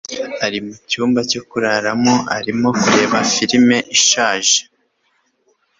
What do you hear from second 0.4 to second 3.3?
ari mucyumba cyo kuraramo arimo kureba